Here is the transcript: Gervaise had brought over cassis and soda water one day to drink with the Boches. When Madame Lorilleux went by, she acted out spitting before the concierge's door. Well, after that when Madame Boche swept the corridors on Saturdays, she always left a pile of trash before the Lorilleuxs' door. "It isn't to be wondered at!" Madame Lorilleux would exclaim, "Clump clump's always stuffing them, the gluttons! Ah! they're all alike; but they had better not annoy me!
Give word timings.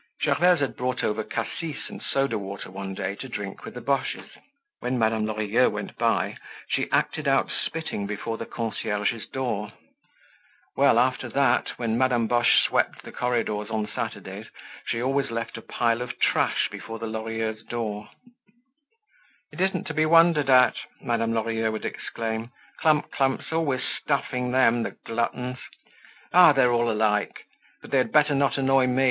Gervaise 0.23 0.59
had 0.61 0.75
brought 0.75 1.03
over 1.03 1.23
cassis 1.23 1.87
and 1.87 2.01
soda 2.01 2.35
water 2.39 2.71
one 2.71 2.95
day 2.95 3.13
to 3.17 3.29
drink 3.29 3.63
with 3.65 3.75
the 3.75 3.81
Boches. 3.81 4.25
When 4.79 4.97
Madame 4.97 5.27
Lorilleux 5.27 5.69
went 5.69 5.95
by, 5.95 6.37
she 6.67 6.89
acted 6.91 7.27
out 7.27 7.51
spitting 7.51 8.07
before 8.07 8.39
the 8.39 8.47
concierge's 8.47 9.27
door. 9.27 9.71
Well, 10.75 10.97
after 10.97 11.29
that 11.29 11.77
when 11.77 11.99
Madame 11.99 12.25
Boche 12.25 12.63
swept 12.67 13.03
the 13.03 13.11
corridors 13.11 13.69
on 13.69 13.87
Saturdays, 13.93 14.47
she 14.85 14.99
always 14.99 15.29
left 15.29 15.55
a 15.57 15.61
pile 15.61 16.01
of 16.01 16.17
trash 16.19 16.67
before 16.71 16.97
the 16.97 17.05
Lorilleuxs' 17.05 17.63
door. 17.67 18.09
"It 19.51 19.61
isn't 19.61 19.85
to 19.85 19.93
be 19.93 20.07
wondered 20.07 20.49
at!" 20.49 20.77
Madame 20.99 21.31
Lorilleux 21.31 21.71
would 21.71 21.85
exclaim, 21.85 22.49
"Clump 22.79 23.11
clump's 23.11 23.51
always 23.51 23.83
stuffing 23.83 24.51
them, 24.51 24.81
the 24.81 24.97
gluttons! 25.05 25.59
Ah! 26.33 26.53
they're 26.53 26.71
all 26.71 26.89
alike; 26.89 27.45
but 27.83 27.91
they 27.91 27.99
had 27.99 28.11
better 28.11 28.33
not 28.33 28.57
annoy 28.57 28.87
me! 28.87 28.99